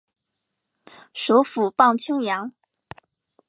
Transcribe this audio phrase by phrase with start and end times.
[1.13, 2.51] 首府磅清扬。